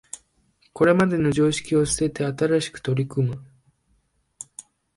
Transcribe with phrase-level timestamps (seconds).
[0.73, 3.45] これまでの常識を捨てて新しく取り組む